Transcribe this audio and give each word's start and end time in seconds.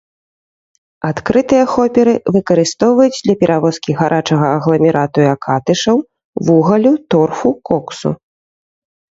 Адкрытыя 1.09 1.65
хоперы 1.73 2.13
выкарыстоўваюць 2.37 3.21
для 3.27 3.35
перавозкі 3.43 3.91
гарачага 4.01 4.47
агламерату 4.57 5.17
і 5.27 5.29
акатышаў, 5.35 5.97
вугалю, 6.49 6.93
торфу, 7.17 7.49
коксу. 7.71 8.09